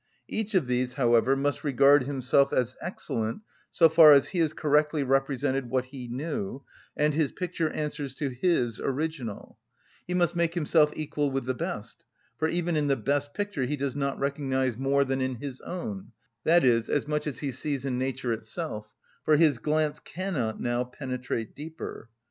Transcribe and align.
Each 0.27 0.55
of 0.55 0.65
these, 0.65 0.95
however, 0.95 1.35
must 1.35 1.63
regard 1.63 2.05
himself 2.05 2.51
as 2.51 2.75
excellent 2.81 3.43
so 3.69 3.87
far 3.87 4.13
as 4.13 4.29
he 4.29 4.39
has 4.39 4.51
correctly 4.51 5.03
represented 5.03 5.69
what 5.69 5.85
he 5.85 6.07
knew, 6.07 6.63
and 6.97 7.13
his 7.13 7.31
picture 7.31 7.69
answers 7.69 8.15
to 8.15 8.29
his 8.29 8.79
original: 8.79 9.59
he 10.07 10.15
must 10.15 10.35
make 10.35 10.55
himself 10.55 10.91
equal 10.95 11.29
with 11.29 11.45
the 11.45 11.53
best, 11.53 12.03
for 12.39 12.47
even 12.47 12.75
in 12.75 12.87
the 12.87 12.95
best 12.95 13.35
picture 13.35 13.65
he 13.65 13.75
does 13.77 13.95
not 13.95 14.17
recognise 14.17 14.75
more 14.75 15.05
than 15.05 15.21
in 15.21 15.35
his 15.35 15.61
own, 15.61 16.13
that 16.45 16.63
is, 16.63 16.89
as 16.89 17.07
much 17.07 17.27
as 17.27 17.37
he 17.37 17.51
sees 17.51 17.85
in 17.85 17.99
nature 17.99 18.33
itself; 18.33 18.95
for 19.23 19.37
his 19.37 19.59
glance 19.59 19.99
cannot 19.99 20.59
now 20.59 20.83
penetrate 20.83 21.55
deeper. 21.55 22.09